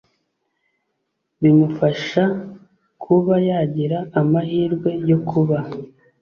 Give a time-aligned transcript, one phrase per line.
[1.41, 2.23] bimufasha
[3.03, 5.57] kuba yagira amahirwe yo kuba